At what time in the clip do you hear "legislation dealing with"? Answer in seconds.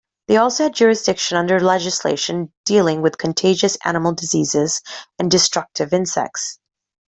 1.59-3.19